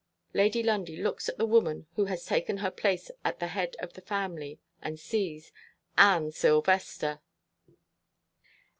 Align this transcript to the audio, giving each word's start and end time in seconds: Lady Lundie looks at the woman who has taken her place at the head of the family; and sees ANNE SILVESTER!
Lady 0.33 0.63
Lundie 0.63 0.97
looks 0.97 1.29
at 1.29 1.37
the 1.37 1.45
woman 1.45 1.85
who 1.95 2.05
has 2.05 2.25
taken 2.25 2.57
her 2.57 2.71
place 2.71 3.11
at 3.23 3.37
the 3.37 3.49
head 3.49 3.75
of 3.77 3.93
the 3.93 4.01
family; 4.01 4.57
and 4.81 4.99
sees 4.99 5.51
ANNE 5.95 6.31
SILVESTER! 6.31 7.19